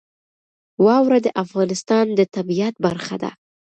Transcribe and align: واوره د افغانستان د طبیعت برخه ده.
واوره 0.85 1.19
د 1.25 1.27
افغانستان 1.43 2.05
د 2.17 2.19
طبیعت 2.35 2.75
برخه 2.85 3.15
ده. 3.23 3.31